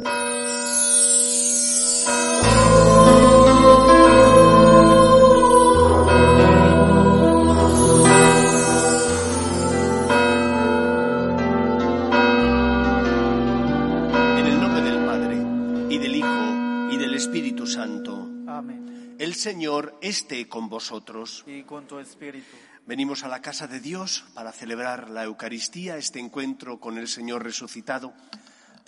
[0.00, 0.06] En
[14.46, 15.36] el nombre del Padre,
[15.92, 16.28] y del Hijo,
[16.92, 19.16] y del Espíritu Santo, Amén.
[19.18, 21.42] el Señor esté con vosotros.
[21.48, 22.56] Y con tu espíritu.
[22.86, 27.42] Venimos a la casa de Dios para celebrar la Eucaristía, este encuentro con el Señor
[27.42, 28.14] resucitado,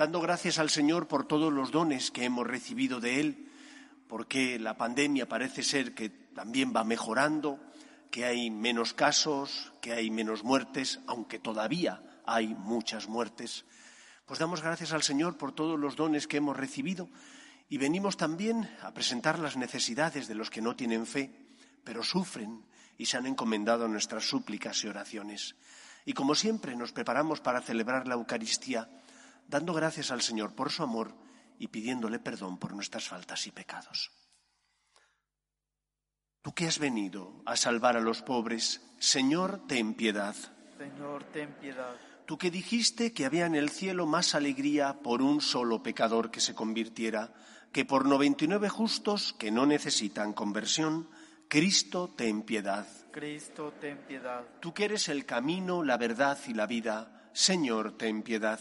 [0.00, 3.50] dando gracias al Señor por todos los dones que hemos recibido de Él,
[4.08, 7.60] porque la pandemia parece ser que también va mejorando,
[8.10, 13.66] que hay menos casos, que hay menos muertes, aunque todavía hay muchas muertes.
[14.24, 17.10] Pues damos gracias al Señor por todos los dones que hemos recibido
[17.68, 21.30] y venimos también a presentar las necesidades de los que no tienen fe,
[21.84, 22.64] pero sufren
[22.96, 25.56] y se han encomendado nuestras súplicas y oraciones.
[26.06, 28.88] Y como siempre nos preparamos para celebrar la Eucaristía,
[29.50, 31.12] dando gracias al Señor por su amor
[31.58, 34.12] y pidiéndole perdón por nuestras faltas y pecados.
[36.40, 40.34] Tú que has venido a salvar a los pobres, Señor, ten piedad.
[40.78, 41.96] Señor, ten piedad.
[42.24, 46.40] Tú que dijiste que había en el cielo más alegría por un solo pecador que
[46.40, 47.34] se convirtiera,
[47.72, 51.10] que por noventa y nueve justos que no necesitan conversión,
[51.48, 52.86] Cristo ten piedad.
[53.10, 54.44] Cristo, ten piedad.
[54.60, 58.60] Tú que eres el camino, la verdad y la vida, Señor, ten piedad.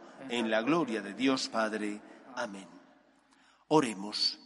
[0.29, 2.01] en la gloria de Dios Padre.
[2.35, 2.67] Amén.
[3.67, 4.39] Oremos.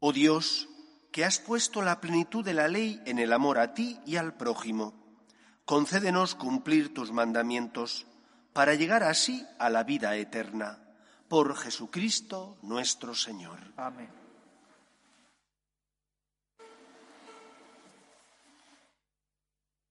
[0.00, 0.68] Oh Dios,
[1.12, 4.36] que has puesto la plenitud de la ley en el amor a ti y al
[4.36, 4.94] prójimo,
[5.64, 8.06] concédenos cumplir tus mandamientos
[8.52, 10.78] para llegar así a la vida eterna.
[11.28, 13.58] Por Jesucristo nuestro Señor.
[13.76, 14.08] Amén.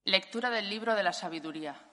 [0.05, 1.86] Lectura del libro de la sabiduría.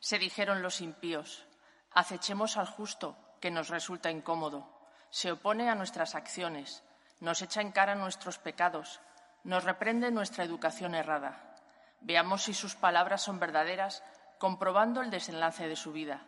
[0.00, 1.46] Se dijeron los impíos,
[1.92, 4.68] acechemos al justo, que nos resulta incómodo,
[5.10, 6.82] se opone a nuestras acciones,
[7.20, 9.00] nos echa en cara nuestros pecados,
[9.44, 11.54] nos reprende nuestra educación errada.
[12.00, 14.02] Veamos si sus palabras son verdaderas,
[14.38, 16.26] comprobando el desenlace de su vida.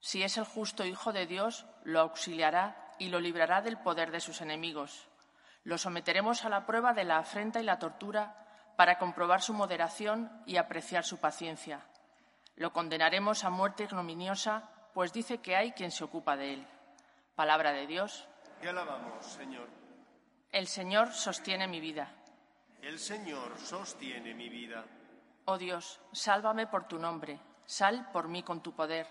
[0.00, 4.20] Si es el justo Hijo de Dios, lo auxiliará y lo librará del poder de
[4.20, 5.08] sus enemigos.
[5.64, 10.42] Lo someteremos a la prueba de la afrenta y la tortura para comprobar su moderación
[10.44, 11.80] y apreciar su paciencia.
[12.56, 16.66] Lo condenaremos a muerte ignominiosa, pues dice que hay quien se ocupa de él.
[17.34, 18.26] Palabra de Dios.
[18.60, 19.68] Te alabamos, Señor.
[20.50, 22.10] El Señor sostiene mi vida.
[22.80, 24.84] El Señor sostiene mi vida.
[25.44, 29.06] Oh Dios, sálvame por tu nombre, sal por mí con tu poder.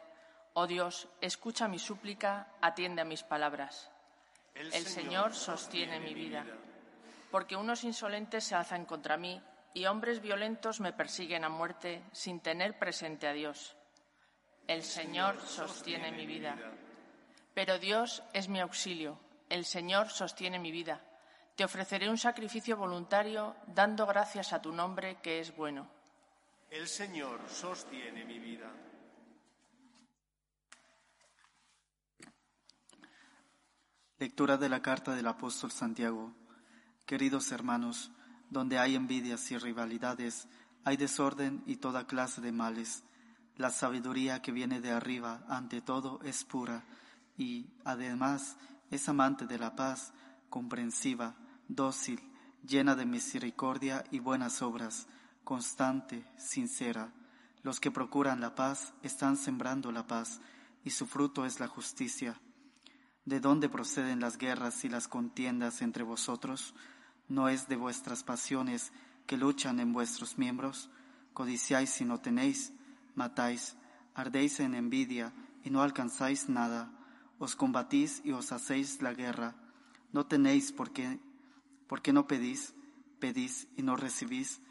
[0.54, 3.92] Oh Dios, escucha mi súplica, atiende a mis palabras.
[4.56, 6.46] El Señor sostiene mi vida.
[7.30, 9.42] Porque unos insolentes se alzan contra mí
[9.76, 13.76] y hombres violentos me persiguen a muerte sin tener presente a Dios.
[14.68, 16.56] El Señor sostiene mi vida.
[17.54, 19.20] Pero Dios es mi auxilio.
[19.50, 21.02] El Señor sostiene mi vida.
[21.58, 25.90] Te ofreceré un sacrificio voluntario dando gracias a tu nombre que es bueno.
[26.70, 28.72] El Señor sostiene mi vida.
[34.20, 36.34] Lectura de la carta del apóstol Santiago.
[37.06, 38.15] Queridos hermanos,
[38.50, 40.48] donde hay envidias y rivalidades,
[40.84, 43.04] hay desorden y toda clase de males.
[43.58, 46.84] La sabiduría que viene de arriba, ante todo, es pura,
[47.38, 48.58] y, además,
[48.92, 50.14] es amante de la paz,
[50.50, 51.36] comprensiva,
[51.68, 52.22] dócil,
[52.66, 55.08] llena de misericordia y buenas obras,
[55.44, 57.12] constante, sincera.
[57.64, 60.42] Los que procuran la paz están sembrando la paz,
[60.84, 62.40] y su fruto es la justicia.
[63.26, 66.76] ¿De dónde proceden las guerras y las contiendas entre vosotros?
[67.28, 68.92] ¿No es de vuestras pasiones
[69.26, 70.90] que luchan en vuestros miembros?
[71.34, 72.74] Codiciáis y no tenéis,
[73.16, 73.76] matáis,
[74.14, 75.34] ardéis en envidia
[75.64, 76.92] y no alcanzáis nada,
[77.40, 79.56] os combatís y os hacéis la guerra.
[80.14, 81.20] No tenéis por qué,
[81.88, 82.74] porque no pedís,
[83.20, 84.62] pedís y no recibís,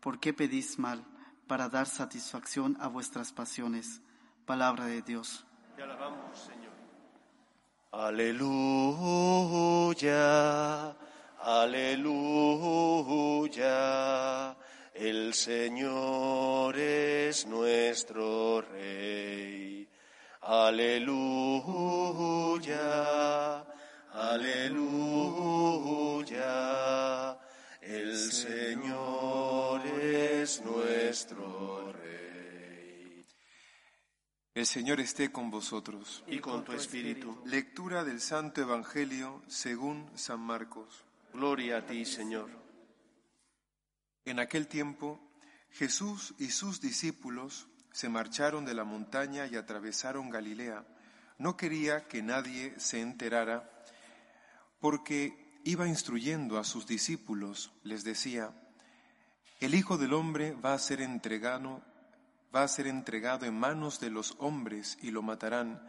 [0.00, 1.04] ¿por qué pedís mal?
[1.46, 4.00] Para dar satisfacción a vuestras pasiones.
[4.46, 5.44] Palabra de Dios.
[5.76, 6.72] Alabamos, Señor.
[7.92, 8.36] Aleluya,
[11.44, 12.56] aleluya.
[14.94, 19.86] El Señor es nuestro Rey.
[20.40, 21.14] Aleluya,
[24.12, 25.34] aleluya.
[27.80, 33.26] El Señor es nuestro Rey.
[34.54, 36.24] El Señor esté con vosotros.
[36.26, 37.36] Y con tu espíritu.
[37.44, 41.04] Lectura del Santo Evangelio según San Marcos.
[41.34, 42.48] Gloria a ti, Señor.
[44.24, 45.20] En aquel tiempo,
[45.72, 50.86] Jesús y sus discípulos se marcharon de la montaña y atravesaron Galilea.
[51.38, 53.68] No quería que nadie se enterara
[54.78, 57.72] porque iba instruyendo a sus discípulos.
[57.82, 58.54] Les decía,
[59.58, 61.82] el Hijo del Hombre va a ser entregado,
[62.54, 65.82] va a ser entregado en manos de los hombres y lo matarán,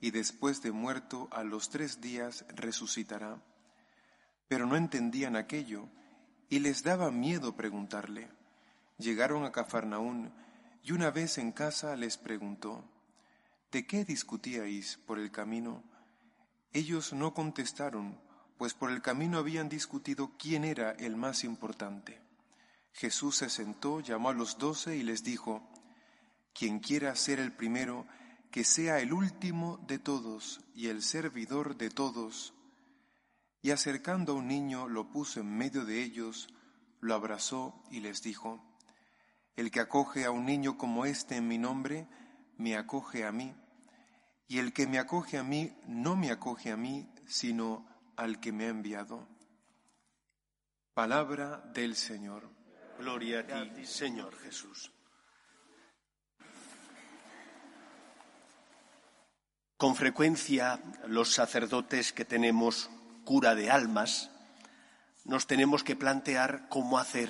[0.00, 3.42] y después de muerto a los tres días resucitará.
[4.48, 5.88] Pero no entendían aquello
[6.48, 8.28] y les daba miedo preguntarle.
[8.98, 10.32] Llegaron a Cafarnaún
[10.82, 12.84] y una vez en casa les preguntó,
[13.72, 15.82] ¿de qué discutíais por el camino?
[16.72, 18.20] Ellos no contestaron,
[18.56, 22.20] pues por el camino habían discutido quién era el más importante.
[22.92, 25.62] Jesús se sentó, llamó a los doce y les dijo,
[26.54, 28.06] Quien quiera ser el primero,
[28.50, 32.54] que sea el último de todos y el servidor de todos.
[33.66, 36.46] Y acercando a un niño lo puso en medio de ellos,
[37.00, 38.64] lo abrazó y les dijo,
[39.56, 42.06] el que acoge a un niño como este en mi nombre,
[42.58, 43.56] me acoge a mí.
[44.46, 47.84] Y el que me acoge a mí, no me acoge a mí, sino
[48.14, 49.26] al que me ha enviado.
[50.94, 52.48] Palabra del Señor.
[53.00, 54.92] Gloria a ti, Señor Jesús.
[59.76, 62.90] Con frecuencia los sacerdotes que tenemos
[63.26, 64.30] cura de almas
[65.24, 67.28] nos tenemos que plantear cómo hacer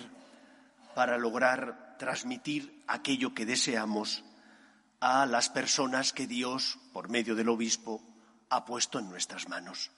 [0.95, 4.23] para lograr transmitir aquello que deseamos
[5.01, 8.03] a las personas que Dios, por medio del obispo,
[8.51, 9.91] ha puesto en nuestras manos.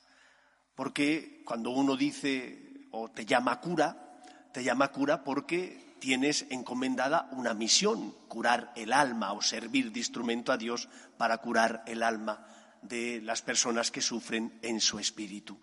[0.77, 4.21] Porque cuando uno dice o te llama cura,
[4.53, 10.53] te llama cura porque tienes encomendada una misión, curar el alma o servir de instrumento
[10.53, 12.47] a Dios para curar el alma
[12.83, 15.59] de las personas que sufren en su espíritu.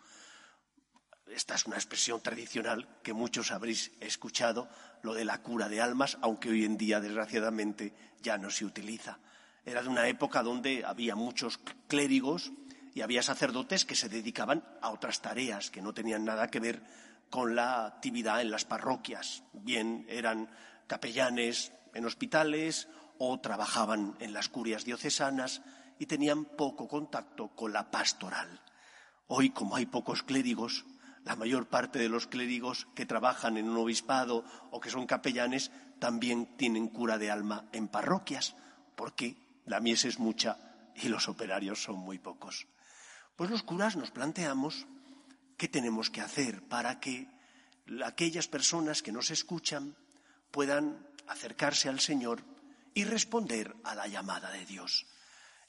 [1.35, 4.69] Esta es una expresión tradicional que muchos habréis escuchado,
[5.01, 7.91] lo de la cura de almas, aunque hoy en día, desgraciadamente,
[8.21, 9.19] ya no se utiliza.
[9.65, 11.59] Era de una época donde había muchos
[11.89, 12.53] clérigos
[12.93, 16.81] y había sacerdotes que se dedicaban a otras tareas que no tenían nada que ver
[17.29, 19.43] con la actividad en las parroquias.
[19.51, 20.49] Bien eran
[20.87, 25.61] capellanes en hospitales o trabajaban en las curias diocesanas
[25.99, 28.61] y tenían poco contacto con la pastoral.
[29.27, 30.85] Hoy, como hay pocos clérigos,
[31.25, 35.71] la mayor parte de los clérigos que trabajan en un obispado o que son capellanes
[35.99, 38.55] también tienen cura de alma en parroquias,
[38.95, 40.57] porque la mies es mucha
[40.95, 42.67] y los operarios son muy pocos.
[43.35, 44.85] Pues los curas nos planteamos
[45.57, 47.27] qué tenemos que hacer para que
[48.05, 49.95] aquellas personas que nos escuchan
[50.51, 52.43] puedan acercarse al Señor
[52.93, 55.07] y responder a la llamada de Dios.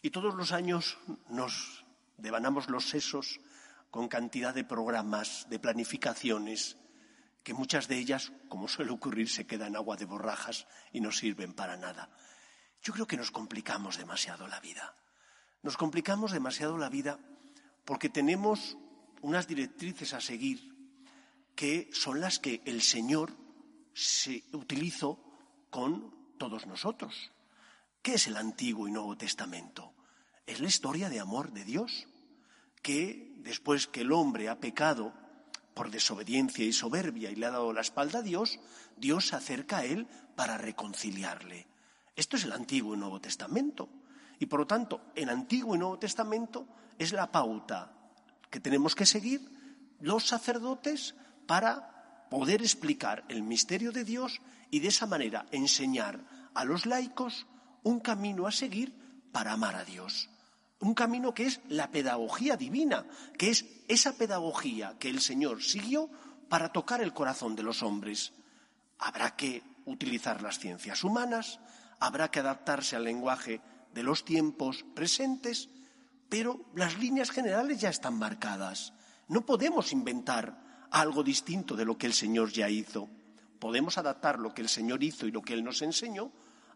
[0.03, 0.99] Y todos los años
[1.31, 1.85] nos
[2.19, 3.41] devanamos los sesos
[3.97, 6.77] con cantidad de programas, de planificaciones,
[7.43, 11.55] que muchas de ellas, como suele ocurrir, se quedan agua de borrajas y no sirven
[11.55, 12.11] para nada.
[12.83, 14.95] Yo creo que nos complicamos demasiado la vida.
[15.63, 17.19] Nos complicamos demasiado la vida
[17.87, 18.77] porque tenemos
[19.23, 20.77] unas directrices a seguir
[21.55, 23.35] que son las que el Señor
[23.95, 25.25] se utilizó
[25.71, 27.33] con todos nosotros.
[28.03, 29.95] ¿Qué es el Antiguo y Nuevo Testamento?
[30.45, 32.07] Es la historia de amor de Dios
[32.83, 35.15] que después que el hombre ha pecado
[35.73, 38.59] por desobediencia y soberbia y le ha dado la espalda a Dios,
[38.97, 41.67] Dios se acerca a él para reconciliarle.
[42.17, 43.89] Esto es el Antiguo y Nuevo Testamento.
[44.39, 46.67] Y por lo tanto, en Antiguo y Nuevo Testamento
[46.99, 47.93] es la pauta
[48.51, 49.41] que tenemos que seguir
[50.01, 51.15] los sacerdotes
[51.47, 56.19] para poder explicar el misterio de Dios y de esa manera enseñar
[56.55, 57.47] a los laicos
[57.85, 58.93] un camino a seguir
[59.31, 60.31] para amar a Dios.
[60.81, 63.07] Un camino que es la pedagogía divina,
[63.39, 66.11] que es esa pedagogía que el Señor siguió
[66.49, 68.33] para tocar el corazón de los hombres.
[68.99, 71.61] Habrá que utilizar las ciencias humanas,
[71.99, 73.61] habrá que adaptarse al lenguaje
[73.95, 75.71] de los tiempos presentes,
[76.29, 78.93] pero las líneas generales ya están marcadas.
[79.29, 83.09] No podemos inventar algo distinto de lo que el Señor ya hizo.
[83.59, 86.31] Podemos adaptar lo que el Señor hizo y lo que Él nos enseñó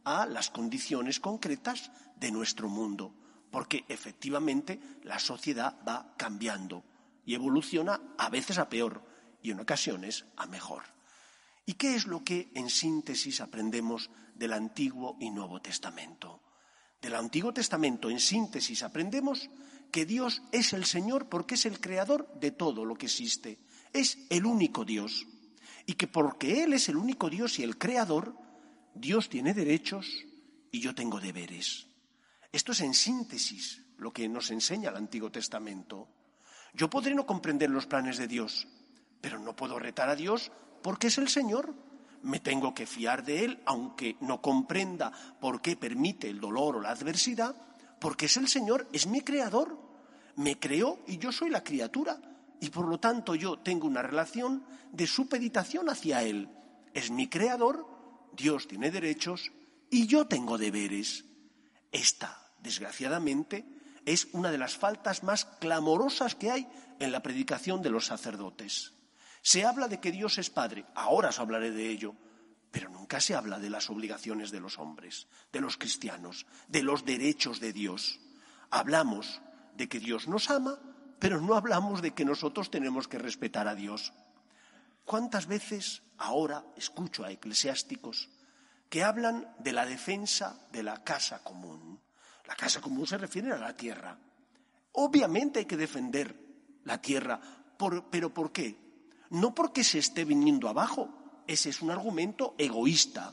[0.04, 3.14] a las condiciones concretas de nuestro mundo,
[3.50, 6.84] porque efectivamente la sociedad va cambiando
[7.24, 9.02] y evoluciona a veces a peor
[9.42, 10.82] y en ocasiones a mejor.
[11.66, 16.40] ¿Y qué es lo que en síntesis aprendemos del Antiguo y Nuevo Testamento?
[17.00, 19.48] Del Antiguo Testamento en síntesis aprendemos
[19.90, 23.58] que Dios es el Señor porque es el creador de todo lo que existe,
[23.92, 25.26] es el único Dios,
[25.86, 28.36] y que porque Él es el único Dios y el creador,
[28.94, 30.06] Dios tiene derechos
[30.70, 31.89] y yo tengo deberes.
[32.52, 36.08] Esto es en síntesis lo que nos enseña el Antiguo Testamento.
[36.74, 38.66] Yo podré no comprender los planes de Dios,
[39.20, 40.50] pero no puedo retar a Dios
[40.82, 41.74] porque es el Señor.
[42.22, 46.80] Me tengo que fiar de Él, aunque no comprenda por qué permite el dolor o
[46.80, 47.54] la adversidad,
[47.98, 49.78] porque es el Señor, es mi creador.
[50.36, 52.20] Me creó y yo soy la criatura.
[52.60, 56.48] Y por lo tanto yo tengo una relación de supeditación hacia Él.
[56.92, 57.86] Es mi creador,
[58.36, 59.50] Dios tiene derechos
[59.88, 61.29] y yo tengo deberes.
[61.92, 63.66] Esta, desgraciadamente,
[64.06, 66.68] es una de las faltas más clamorosas que hay
[66.98, 68.94] en la predicación de los sacerdotes.
[69.42, 72.14] Se habla de que Dios es Padre, ahora os hablaré de ello,
[72.70, 77.04] pero nunca se habla de las obligaciones de los hombres, de los cristianos, de los
[77.04, 78.20] derechos de Dios.
[78.70, 79.40] Hablamos
[79.76, 80.78] de que Dios nos ama,
[81.18, 84.12] pero no hablamos de que nosotros tenemos que respetar a Dios.
[85.04, 88.28] ¿Cuántas veces ahora escucho a eclesiásticos
[88.90, 91.98] que hablan de la defensa de la casa común?
[92.46, 94.18] La casa común se refiere a la tierra.
[94.92, 96.36] Obviamente hay que defender
[96.84, 97.40] la tierra,
[98.10, 98.90] pero ¿por qué?
[99.30, 101.08] no porque se esté viniendo abajo,
[101.46, 103.32] ese es un argumento egoísta.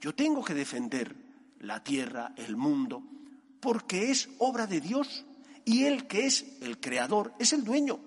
[0.00, 1.14] Yo tengo que defender
[1.60, 3.02] la tierra, el mundo,
[3.60, 5.24] porque es obra de Dios
[5.64, 7.98] y Él que es el creador es el dueño.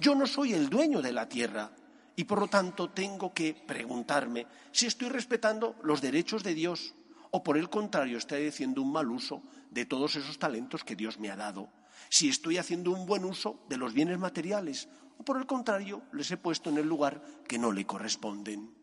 [0.00, 1.70] Yo no soy el dueño de la tierra
[2.16, 6.94] y por lo tanto tengo que preguntarme si estoy respetando los derechos de Dios
[7.30, 11.18] o por el contrario estoy haciendo un mal uso de todos esos talentos que Dios
[11.18, 11.68] me ha dado.
[12.08, 16.30] Si estoy haciendo un buen uso de los bienes materiales o por el contrario, les
[16.30, 18.74] he puesto en el lugar que no le corresponden.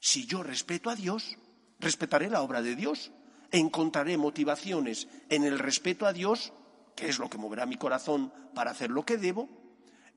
[0.00, 1.38] Si yo respeto a Dios,
[1.78, 3.12] respetaré la obra de Dios,
[3.50, 6.52] encontraré motivaciones en el respeto a Dios,
[6.94, 9.48] que es lo que moverá mi corazón para hacer lo que debo,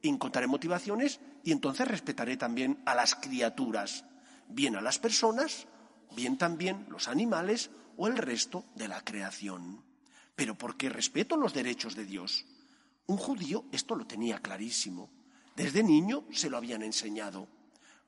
[0.08, 4.06] encontraré motivaciones y entonces respetaré también a las criaturas,
[4.48, 5.68] bien a las personas,
[6.16, 9.84] bien también los animales o el resto de la creación.
[10.36, 12.46] Pero porque respeto los derechos de Dios.
[13.08, 15.10] Un judío esto lo tenía clarísimo.
[15.56, 17.48] Desde niño se lo habían enseñado.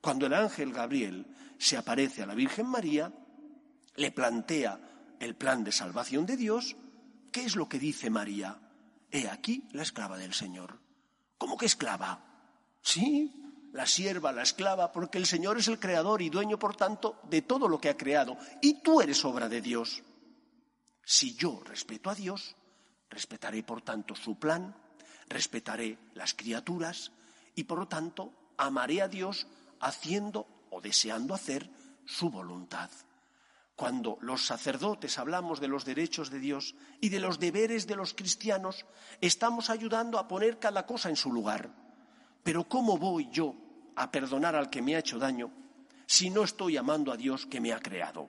[0.00, 1.26] Cuando el ángel Gabriel
[1.58, 3.12] se aparece a la Virgen María,
[3.96, 4.80] le plantea
[5.20, 6.76] el plan de salvación de Dios,
[7.30, 8.58] ¿qué es lo que dice María?
[9.10, 10.80] He aquí la esclava del Señor.
[11.42, 12.20] ¿Cómo que esclava?
[12.82, 17.18] Sí, la sierva, la esclava, porque el Señor es el creador y dueño, por tanto,
[17.24, 18.38] de todo lo que ha creado.
[18.60, 20.04] Y tú eres obra de Dios.
[21.04, 22.54] Si yo respeto a Dios,
[23.10, 24.72] respetaré, por tanto, su plan,
[25.26, 27.10] respetaré las criaturas,
[27.56, 29.48] y por lo tanto amaré a Dios
[29.80, 31.68] haciendo o deseando hacer
[32.06, 32.88] su voluntad.
[33.76, 38.14] Cuando los sacerdotes hablamos de los derechos de Dios y de los deberes de los
[38.14, 38.86] cristianos,
[39.20, 41.70] estamos ayudando a poner cada cosa en su lugar.
[42.42, 43.54] Pero ¿cómo voy yo
[43.96, 45.50] a perdonar al que me ha hecho daño
[46.06, 48.28] si no estoy amando a Dios que me ha creado?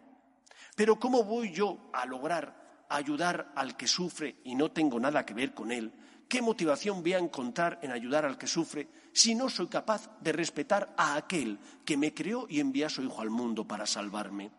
[0.75, 5.33] Pero ¿cómo voy yo a lograr ayudar al que sufre y no tengo nada que
[5.33, 5.93] ver con él
[6.33, 10.31] ¿Qué motivación voy a encontrar en ayudar al que sufre si no soy capaz de
[10.31, 14.49] respetar a aquel que me creó y envía a su Hijo al mundo para salvarme?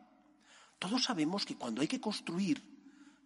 [0.84, 2.60] Todos sabemos que cuando hay que construir,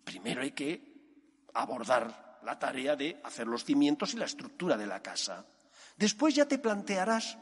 [0.05, 5.03] primero hay que abordar la tarea de hacer los cimientos y la estructura de la
[5.03, 5.45] casa.
[5.97, 7.37] Después ya te plantearás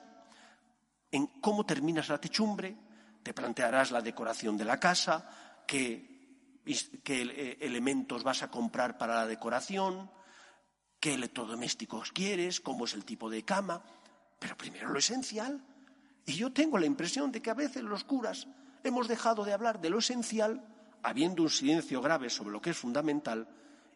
[1.11, 2.75] en cómo terminas la techumbre,
[3.23, 5.29] te plantearás la decoración de la casa,
[5.67, 6.63] qué,
[7.05, 10.11] qué eh, elementos vas a comprar para la decoración,
[10.99, 13.85] qué electrodomésticos quieres, cómo es el tipo de cama,
[14.39, 15.63] pero primero lo esencial.
[16.25, 18.49] Y yo tengo la impresión de que a veces los curas
[18.88, 20.66] hemos dejado de hablar de lo esencial,
[21.02, 23.49] habiendo un silencio grave sobre lo que es fundamental,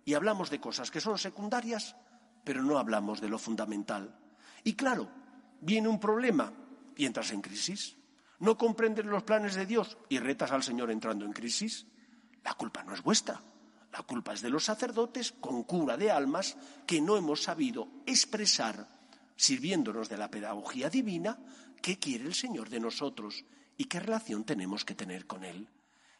[0.04, 1.96] y hablamos de cosas que son secundarias,
[2.44, 4.16] pero no hablamos de lo fundamental.
[4.64, 5.08] Y claro,
[5.60, 6.52] viene un problema
[6.96, 7.96] y entras en crisis.
[8.38, 11.86] No comprendes los planes de Dios y retas al Señor entrando en crisis.
[12.42, 13.40] La culpa no es vuestra.
[13.92, 16.56] La culpa es de los sacerdotes con cura de almas
[16.86, 18.86] que no hemos sabido expresar,
[19.36, 21.38] sirviéndonos de la pedagogía divina,
[21.82, 23.44] qué quiere el Señor de nosotros
[23.80, 25.66] y qué relación tenemos que tener con Él.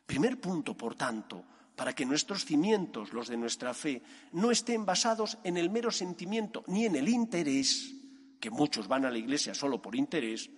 [0.07, 1.45] Primer punto, por tanto,
[1.77, 4.03] para que nuestros cimientos, los de nuestra fe,
[4.33, 7.95] no estén basados en el mero sentimiento ni en el interés,
[8.41, 10.49] que muchos van a la iglesia solo por interés.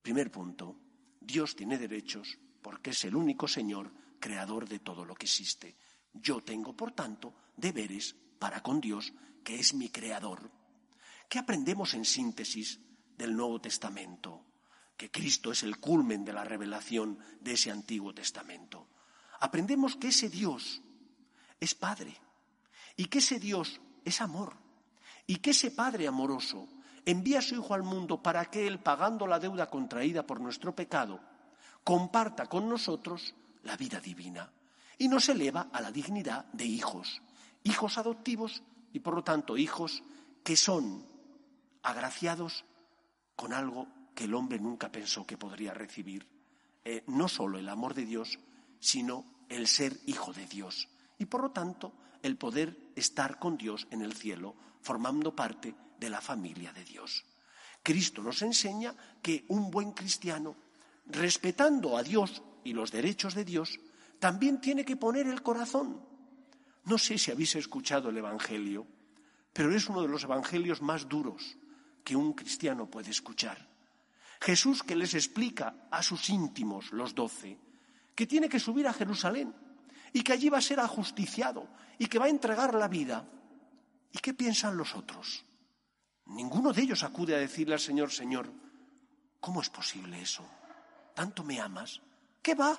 [0.00, 0.74] Primer punto,
[1.20, 5.76] Dios tiene derechos porque es el único Señor creador de todo lo que existe.
[6.14, 9.12] Yo tengo, por tanto, deberes para con Dios,
[9.44, 10.50] que es mi creador.
[11.28, 12.80] ¿Qué aprendemos en síntesis
[13.18, 14.46] del Nuevo Testamento?
[15.00, 18.86] Que Cristo es el culmen de la revelación de ese Antiguo Testamento.
[19.40, 20.82] Aprendemos que ese Dios
[21.58, 22.14] es Padre
[22.96, 24.58] y que ese Dios es amor
[25.26, 26.68] y que ese Padre amoroso
[27.06, 30.76] envía a su Hijo al mundo para que Él, pagando la deuda contraída por nuestro
[30.76, 31.18] pecado,
[31.82, 34.52] comparta con nosotros la vida divina
[34.98, 37.22] y nos eleva a la dignidad de hijos,
[37.64, 40.02] hijos adoptivos y por lo tanto hijos
[40.44, 41.06] que son
[41.82, 42.66] agraciados
[43.34, 43.88] con algo
[44.20, 46.28] que el hombre nunca pensó que podría recibir.
[46.84, 48.38] Eh, no solo el amor de Dios,
[48.78, 53.88] sino el ser hijo de Dios y por lo tanto el poder estar con Dios
[53.90, 57.24] en el cielo, formando parte de la familia de Dios.
[57.82, 60.54] Cristo nos enseña que un buen cristiano,
[61.06, 63.80] respetando a Dios y los derechos de Dios,
[64.18, 65.98] también tiene que poner el corazón.
[66.84, 68.86] No sé si habéis escuchado el Evangelio,
[69.54, 71.56] pero es uno de los Evangelios más duros
[72.04, 73.69] que un cristiano puede escuchar.
[74.40, 77.58] Jesús que les explica a sus íntimos, los doce,
[78.14, 79.54] que tiene que subir a Jerusalén
[80.12, 81.68] y que allí va a ser ajusticiado
[81.98, 83.28] y que va a entregar la vida.
[84.12, 85.44] ¿Y qué piensan los otros?
[86.26, 88.50] Ninguno de ellos acude a decirle al Señor, Señor,
[89.40, 90.44] ¿cómo es posible eso?
[91.14, 92.00] ¿Tanto me amas?
[92.40, 92.78] ¿Qué va?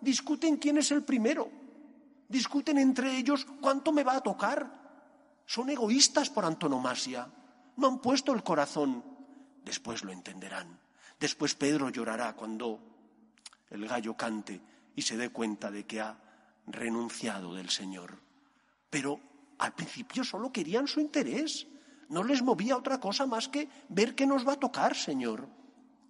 [0.00, 1.50] Discuten quién es el primero.
[2.28, 5.40] Discuten entre ellos cuánto me va a tocar.
[5.46, 7.30] Son egoístas por antonomasia.
[7.76, 9.02] No han puesto el corazón.
[9.64, 10.78] Después lo entenderán.
[11.18, 12.78] Después Pedro llorará cuando
[13.70, 14.60] el gallo cante
[14.94, 16.16] y se dé cuenta de que ha
[16.66, 18.18] renunciado del Señor.
[18.90, 19.20] Pero
[19.58, 21.66] al principio solo querían su interés.
[22.08, 25.48] No les movía otra cosa más que ver qué nos va a tocar, Señor.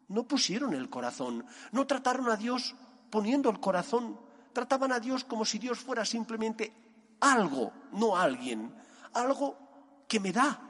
[0.09, 2.75] No pusieron el corazón, no trataron a Dios
[3.11, 4.19] poniendo el corazón,
[4.53, 6.73] trataban a Dios como si Dios fuera simplemente
[7.21, 8.73] algo, no alguien,
[9.13, 9.59] algo
[10.07, 10.61] que me da,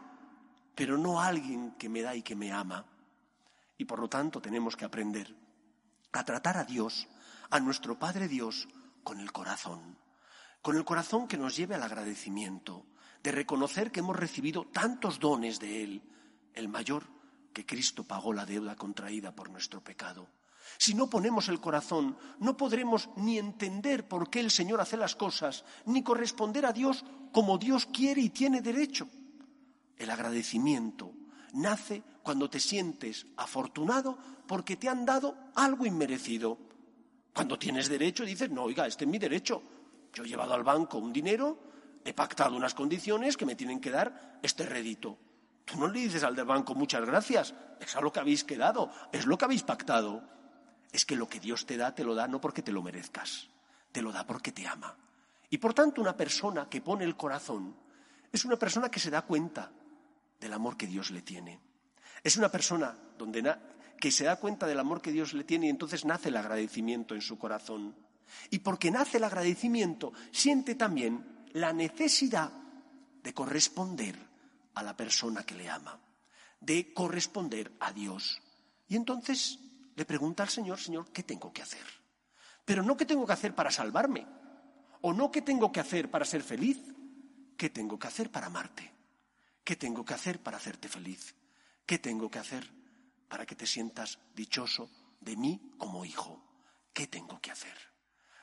[0.74, 2.84] pero no alguien que me da y que me ama.
[3.78, 5.34] Y por lo tanto tenemos que aprender
[6.12, 7.08] a tratar a Dios,
[7.48, 8.68] a nuestro Padre Dios,
[9.02, 9.96] con el corazón,
[10.60, 12.84] con el corazón que nos lleve al agradecimiento,
[13.22, 16.02] de reconocer que hemos recibido tantos dones de Él,
[16.54, 17.06] el mayor,
[17.52, 20.28] que Cristo pagó la deuda contraída por nuestro pecado.
[20.76, 25.16] Si no ponemos el corazón, no podremos ni entender por qué el Señor hace las
[25.16, 29.08] cosas, ni corresponder a Dios como Dios quiere y tiene derecho.
[29.96, 31.12] El agradecimiento
[31.52, 36.58] nace cuando te sientes afortunado porque te han dado algo inmerecido.
[37.32, 39.62] Cuando tienes derecho dices, no, oiga, este es mi derecho.
[40.12, 41.58] Yo he llevado al banco un dinero,
[42.04, 45.16] he pactado unas condiciones que me tienen que dar este rédito.
[45.64, 48.92] Tú no le dices al del banco muchas gracias, es a lo que habéis quedado,
[49.10, 50.22] es lo que habéis pactado.
[50.92, 53.48] Es que lo que Dios te da, te lo da no porque te lo merezcas,
[53.90, 54.94] te lo da porque te ama.
[55.48, 57.74] Y por tanto, una persona que pone el corazón
[58.30, 59.72] es una persona que se da cuenta
[60.38, 61.67] del amor que Dios le tiene.
[62.22, 63.56] Es una persona donde
[64.00, 67.14] que se da cuenta del amor que Dios le tiene y entonces nace el agradecimiento
[67.14, 67.94] en su corazón.
[68.50, 72.52] Y porque nace el agradecimiento, siente también la necesidad
[73.22, 74.16] de corresponder
[74.74, 75.98] a la persona que le ama,
[76.60, 78.40] de corresponder a Dios.
[78.88, 79.58] Y entonces
[79.96, 81.84] le pregunta al Señor, Señor, ¿qué tengo que hacer?
[82.64, 84.26] Pero no qué tengo que hacer para salvarme,
[85.00, 86.78] o no qué tengo que hacer para ser feliz,
[87.56, 88.92] qué tengo que hacer para amarte,
[89.64, 91.34] qué tengo que hacer para hacerte feliz,
[91.88, 92.70] qué tengo que hacer
[93.30, 94.90] para que te sientas dichoso
[95.22, 96.44] de mí como hijo,
[96.92, 97.78] qué tengo que hacer.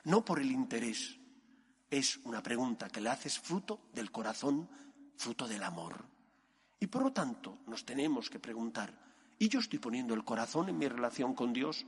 [0.02, 1.16] No por el interés,
[1.88, 4.68] es una pregunta que le haces fruto del corazón,
[5.16, 6.04] fruto del amor.
[6.80, 8.92] Y por lo tanto nos tenemos que preguntar,
[9.38, 11.86] y yo estoy poniendo el corazón en mi relación con Dios.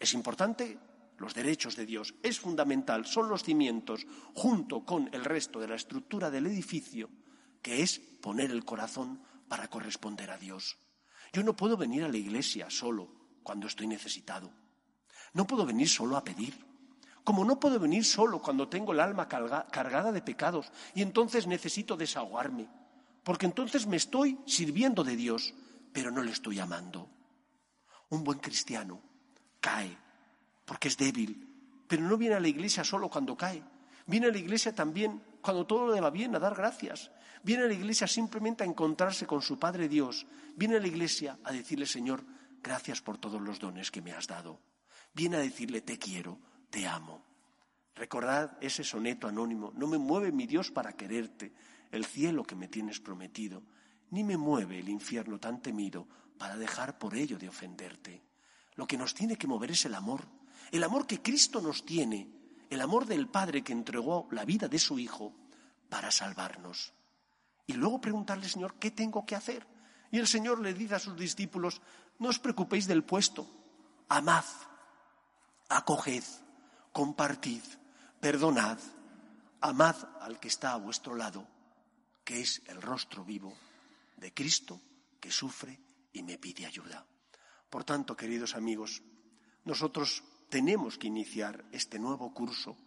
[0.00, 0.80] Es importante
[1.18, 5.76] los derechos de Dios, es fundamental, son los cimientos, junto con el resto de la
[5.76, 7.08] estructura del edificio,
[7.62, 10.76] que es poner el corazón para corresponder a Dios.
[11.32, 13.08] Yo no puedo venir a la iglesia solo
[13.42, 14.50] cuando estoy necesitado.
[15.34, 16.66] No puedo venir solo a pedir.
[17.28, 21.94] como no puedo venir solo cuando tengo el alma cargada de pecados y entonces necesito
[21.94, 22.66] desahogarme,
[23.22, 25.52] porque entonces me estoy sirviendo de Dios,
[25.92, 27.06] pero no le estoy amando.
[28.08, 29.02] Un buen cristiano
[29.60, 29.94] cae
[30.64, 33.62] porque es débil, pero no viene a la iglesia solo cuando cae,
[34.06, 37.10] viene a la iglesia también cuando todo le va bien a dar gracias,
[37.42, 41.38] viene a la iglesia simplemente a encontrarse con su Padre Dios, viene a la iglesia
[41.44, 42.24] a decirle, Señor,
[42.62, 44.60] gracias por todos los dones que me has dado,
[45.14, 46.38] viene a decirle, te quiero,
[46.70, 47.22] te amo.
[47.94, 51.52] Recordad ese soneto anónimo, no me mueve mi Dios para quererte,
[51.90, 53.62] el cielo que me tienes prometido,
[54.10, 56.06] ni me mueve el infierno tan temido
[56.38, 58.22] para dejar por ello de ofenderte.
[58.76, 60.24] Lo que nos tiene que mover es el amor,
[60.70, 62.28] el amor que Cristo nos tiene,
[62.70, 65.34] el amor del Padre que entregó la vida de su Hijo
[65.88, 66.92] para salvarnos.
[67.68, 69.66] Y luego preguntarle, Señor, ¿qué tengo que hacer?
[70.10, 71.82] Y el Señor le dice a sus discípulos,
[72.18, 73.46] no os preocupéis del puesto,
[74.08, 74.44] amad,
[75.68, 76.24] acoged,
[76.92, 77.62] compartid,
[78.20, 78.78] perdonad,
[79.60, 81.46] amad al que está a vuestro lado,
[82.24, 83.52] que es el rostro vivo
[84.16, 84.80] de Cristo
[85.20, 85.78] que sufre
[86.14, 87.04] y me pide ayuda.
[87.68, 89.02] Por tanto, queridos amigos,
[89.66, 92.78] nosotros tenemos que iniciar este nuevo curso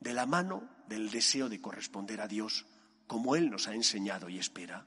[0.00, 2.66] de la mano del deseo de corresponder a Dios
[3.08, 4.86] como Él nos ha enseñado y espera,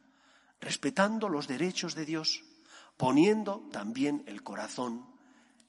[0.62, 2.46] respetando los derechos de Dios,
[2.96, 5.06] poniendo también el corazón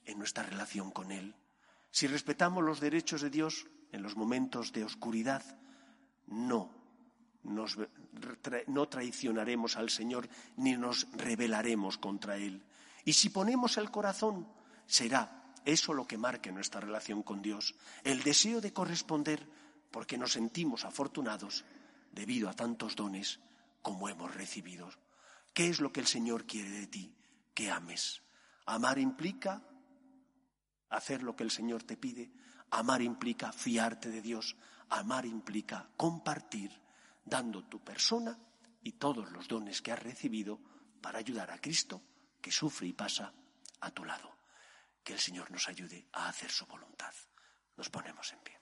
[0.04, 1.34] en nuestra relación con Él.
[1.90, 5.42] Si respetamos los derechos de Dios en los momentos de oscuridad,
[6.26, 6.70] no,
[7.42, 12.62] no traicionaremos al Señor ni nos rebelaremos contra Él.
[13.04, 14.46] Y si ponemos el corazón,
[14.86, 19.48] será eso lo que marque nuestra relación con Dios, el deseo de corresponder
[19.90, 21.64] porque nos sentimos afortunados
[22.12, 23.40] debido a tantos dones
[23.82, 24.88] como hemos recibido.
[25.52, 27.14] ¿Qué es lo que el Señor quiere de ti?
[27.54, 28.22] Que ames.
[28.66, 29.62] Amar implica
[30.88, 32.32] hacer lo que el Señor te pide.
[32.70, 34.56] Amar implica fiarte de Dios.
[34.88, 36.70] Amar implica compartir,
[37.24, 38.38] dando tu persona
[38.82, 40.60] y todos los dones que has recibido
[41.00, 42.02] para ayudar a Cristo,
[42.40, 43.32] que sufre y pasa
[43.80, 44.38] a tu lado.
[45.02, 47.12] Que el Señor nos ayude a hacer su voluntad.
[47.76, 48.61] Nos ponemos en pie.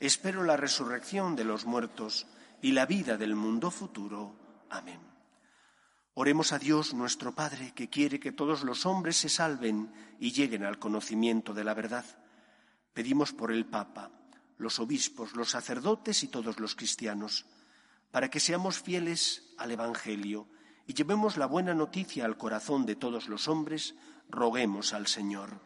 [0.00, 2.26] Espero la resurrección de los muertos
[2.60, 4.34] y la vida del mundo futuro.
[4.70, 5.00] Amén.
[6.14, 10.64] Oremos a Dios nuestro Padre, que quiere que todos los hombres se salven y lleguen
[10.64, 12.04] al conocimiento de la verdad.
[12.94, 14.10] Pedimos por el Papa,
[14.56, 17.44] los obispos, los sacerdotes y todos los cristianos,
[18.10, 20.48] para que seamos fieles al Evangelio
[20.86, 23.94] y llevemos la buena noticia al corazón de todos los hombres,
[24.30, 25.60] roguemos al Señor.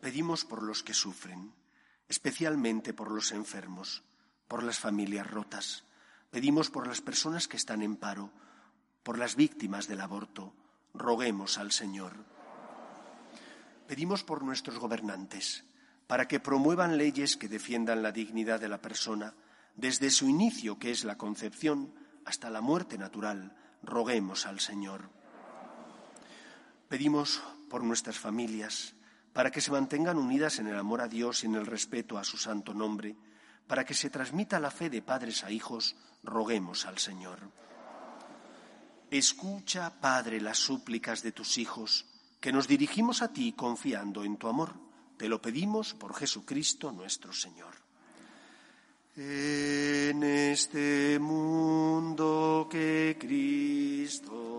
[0.00, 1.52] Pedimos por los que sufren,
[2.08, 4.02] especialmente por los enfermos,
[4.48, 5.84] por las familias rotas.
[6.30, 8.30] Pedimos por las personas que están en paro,
[9.02, 10.52] por las víctimas del aborto,
[10.92, 12.12] roguemos al Señor.
[13.86, 15.64] Pedimos por nuestros gobernantes,
[16.06, 19.34] para que promuevan leyes que defiendan la dignidad de la persona,
[19.76, 25.10] desde su inicio, que es la concepción, hasta la muerte natural, roguemos al Señor.
[26.88, 27.40] Pedimos
[27.70, 28.95] por nuestras familias,
[29.36, 32.24] para que se mantengan unidas en el amor a Dios y en el respeto a
[32.24, 33.14] su santo nombre,
[33.66, 37.40] para que se transmita la fe de padres a hijos, roguemos al Señor.
[39.10, 42.06] Escucha, Padre, las súplicas de tus hijos,
[42.40, 44.72] que nos dirigimos a ti confiando en tu amor.
[45.18, 47.74] Te lo pedimos por Jesucristo nuestro Señor.
[49.16, 54.55] En este mundo que Cristo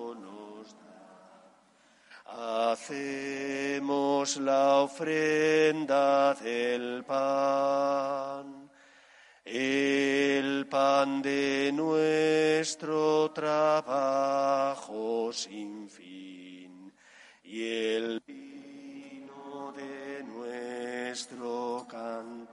[2.28, 8.70] hacemos la ofrenda del pan,
[9.46, 16.94] el pan de nuestro trabajo sin fin
[17.44, 22.52] y el vino de nuestro canto.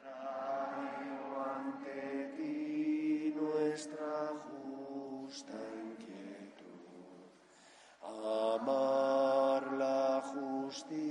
[0.00, 5.65] Traigo ante ti nuestra justa
[8.24, 11.05] amar la justicia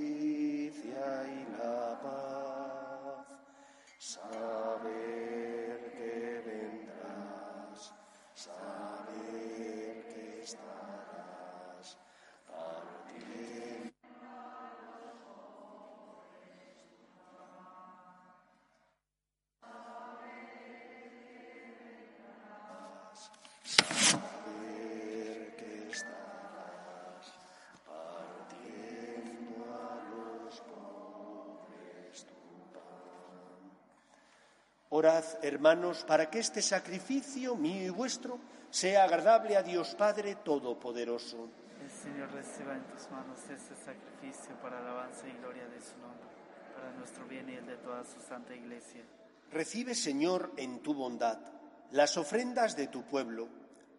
[34.98, 41.50] Orad, hermanos, para que este sacrificio mío y vuestro sea agradable a Dios Padre Todopoderoso.
[41.84, 46.30] El Señor reciba en tus manos este sacrificio para alabanza y gloria de su nombre,
[46.74, 49.02] para nuestro bien y el de toda su santa iglesia.
[49.52, 51.40] Recibe, Señor, en tu bondad
[51.92, 53.50] las ofrendas de tu pueblo,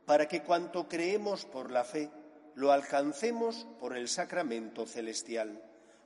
[0.06, 2.10] para que cuanto creemos por la fe,
[2.54, 5.60] lo alcancemos por el sacramento celestial.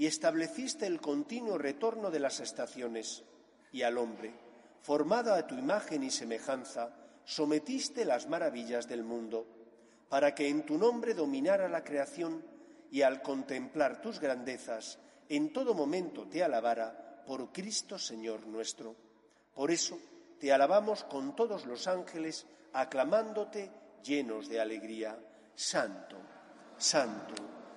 [0.00, 3.22] y estableciste el continuo retorno de las estaciones,
[3.70, 4.32] y al hombre,
[4.80, 9.46] formado a tu imagen y semejanza, sometiste las maravillas del mundo,
[10.08, 12.42] para que en tu nombre dominara la creación
[12.90, 18.96] y al contemplar tus grandezas, en todo momento te alabara por Cristo Señor nuestro.
[19.54, 19.98] Por eso
[20.38, 23.70] te alabamos con todos los ángeles, aclamándote
[24.02, 25.18] llenos de alegría.
[25.54, 26.16] Santo,
[26.78, 27.59] santo,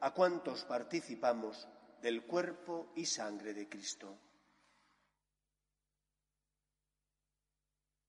[0.00, 1.68] a cuantos participamos
[2.00, 4.16] del cuerpo y sangre de Cristo.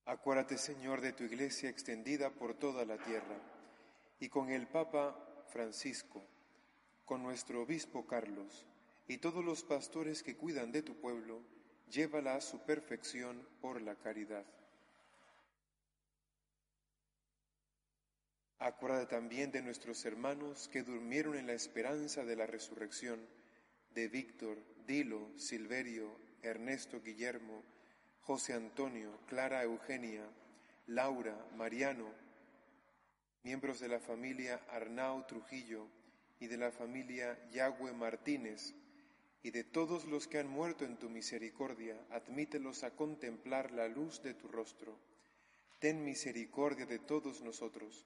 [0.05, 3.37] Acuérdate, Señor, de tu iglesia extendida por toda la tierra,
[4.19, 5.15] y con el Papa
[5.47, 6.23] Francisco,
[7.05, 8.65] con nuestro obispo Carlos,
[9.07, 11.41] y todos los pastores que cuidan de tu pueblo,
[11.89, 14.45] llévala a su perfección por la caridad.
[18.61, 23.19] Acuérdate también de nuestros hermanos que durmieron en la esperanza de la resurrección,
[23.95, 27.63] de Víctor, Dilo, Silverio, Ernesto Guillermo,
[28.21, 30.29] José Antonio, Clara Eugenia,
[30.85, 32.13] Laura, Mariano,
[33.41, 35.87] miembros de la familia Arnau Trujillo
[36.39, 38.75] y de la familia Yagüe Martínez,
[39.41, 44.21] y de todos los que han muerto en tu misericordia, admítelos a contemplar la luz
[44.21, 44.99] de tu rostro.
[45.79, 48.05] Ten misericordia de todos nosotros,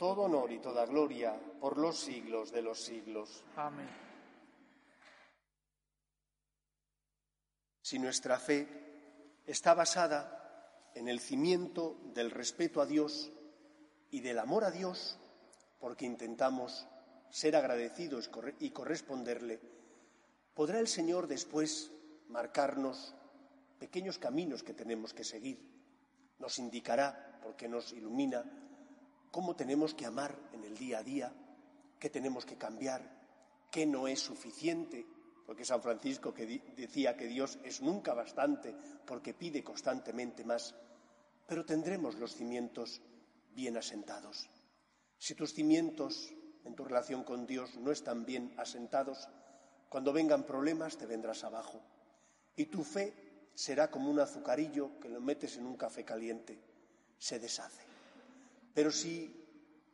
[0.00, 3.44] todo honor y toda gloria por los siglos de los siglos.
[3.54, 3.86] Amén.
[7.82, 13.30] Si nuestra fe está basada en el cimiento del respeto a Dios
[14.10, 15.18] y del amor a Dios,
[15.78, 16.86] porque intentamos
[17.28, 19.60] ser agradecidos y corresponderle,
[20.54, 21.92] podrá el Señor después
[22.28, 23.14] marcarnos
[23.78, 25.60] pequeños caminos que tenemos que seguir.
[26.38, 28.69] Nos indicará, porque nos ilumina,
[29.30, 31.32] cómo tenemos que amar en el día a día,
[31.98, 33.02] qué tenemos que cambiar,
[33.70, 35.06] qué no es suficiente,
[35.46, 40.74] porque San Francisco que decía que Dios es nunca bastante porque pide constantemente más,
[41.46, 43.02] pero tendremos los cimientos
[43.52, 44.48] bien asentados.
[45.18, 46.32] Si tus cimientos
[46.64, 49.28] en tu relación con Dios no están bien asentados,
[49.88, 51.80] cuando vengan problemas te vendrás abajo
[52.56, 53.12] y tu fe
[53.54, 56.58] será como un azucarillo que lo metes en un café caliente,
[57.18, 57.89] se deshace.
[58.74, 59.36] Pero si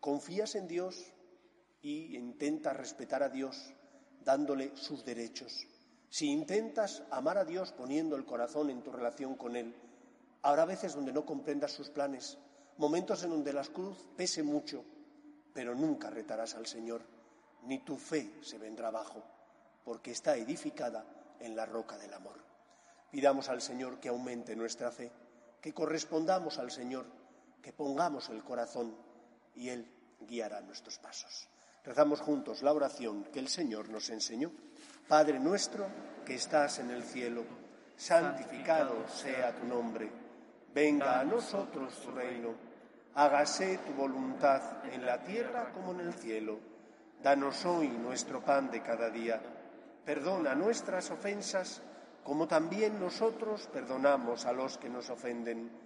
[0.01, 1.13] confías en Dios
[1.83, 3.73] y intentas respetar a Dios,
[4.25, 5.67] dándole sus derechos.
[6.09, 9.75] Si intentas amar a Dios poniendo el corazón en tu relación con Él,
[10.43, 12.39] habrá veces donde no comprendas sus planes,
[12.77, 14.85] momentos en donde la cruz pese mucho,
[15.53, 17.03] pero nunca retarás al Señor,
[17.63, 19.23] ni tu fe se vendrá abajo,
[19.85, 21.05] porque está edificada
[21.41, 22.45] en la roca del amor.
[23.11, 25.11] Pidamos al Señor que aumente nuestra fe,
[25.61, 27.07] que correspondamos al Señor,
[27.67, 28.95] que pongamos el corazón
[29.57, 29.85] y Él
[30.21, 31.49] guiará nuestros pasos.
[31.85, 34.53] Rezamos juntos la oración que el Señor nos enseñó.
[35.09, 35.85] Padre nuestro
[36.25, 37.43] que estás en el cielo,
[37.97, 40.09] santificado sea tu nombre.
[40.73, 42.55] Venga a nosotros tu reino.
[43.17, 46.61] Hágase tu voluntad en la tierra como en el cielo.
[47.21, 49.43] Danos hoy nuestro pan de cada día.
[50.05, 51.83] Perdona nuestras ofensas
[52.23, 55.86] como también nosotros perdonamos a los que nos ofenden.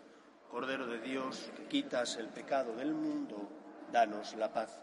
[0.51, 3.49] Cordero de Dios, que quitas el pecado del mundo,
[3.89, 4.81] danos la paz.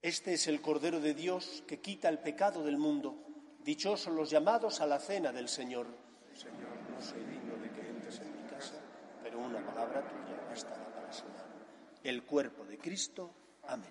[0.00, 3.16] Este es el Cordero de Dios que quita el pecado del mundo.
[3.64, 5.88] Dichosos los llamados a la cena del Señor.
[6.32, 8.80] Señor, no soy digno de que entres en mi casa,
[9.24, 11.46] pero una palabra tuya bastará para sanar.
[12.04, 13.34] El cuerpo de Cristo.
[13.64, 13.90] Amén.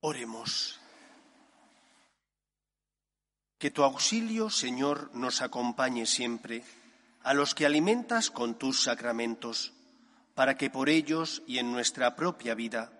[0.00, 0.80] Oremos.
[3.58, 6.62] Que tu auxilio, Señor, nos acompañe siempre
[7.24, 9.74] a los que alimentas con tus sacramentos,
[10.34, 12.92] para que por ellos y en nuestra propia vida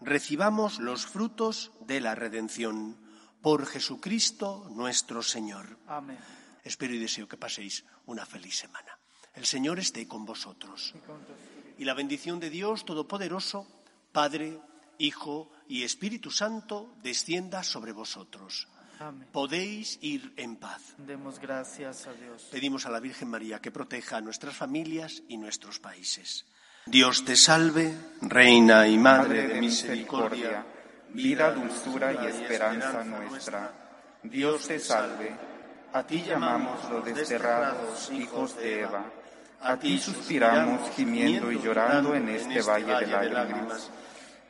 [0.00, 2.96] recibamos los frutos de la redención.
[3.42, 5.76] Por Jesucristo nuestro Señor.
[5.88, 6.18] Amén.
[6.62, 8.96] Espero y deseo que paséis una feliz semana.
[9.34, 10.94] El Señor esté con vosotros.
[11.76, 13.66] Y la bendición de Dios Todopoderoso,
[14.12, 14.60] Padre,
[14.98, 18.68] Hijo y Espíritu Santo descienda sobre vosotros.
[19.00, 19.28] Amén.
[19.32, 20.94] Podéis ir en paz.
[20.98, 22.48] Demos gracias a Dios.
[22.50, 26.46] Pedimos a la Virgen María que proteja a nuestras familias y nuestros países.
[26.86, 30.64] Dios te salve, Reina y Madre de misericordia,
[31.10, 33.72] vida, dulzura y esperanza nuestra.
[34.22, 35.34] Dios te salve.
[35.92, 39.04] A ti llamamos los desterrados hijos de Eva.
[39.62, 43.90] A ti suspiramos gimiendo y llorando en este valle de lágrimas.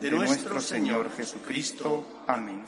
[0.00, 2.06] de nuestro Señor Jesucristo.
[2.26, 2.64] Amén.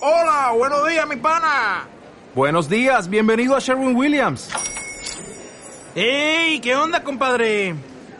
[0.00, 1.88] Hola, buenos días, mi pana.
[2.34, 4.50] Buenos días, bienvenido a Sherwin Williams.
[5.94, 6.60] ¡Ey!
[6.60, 7.74] ¿Qué onda, compadre?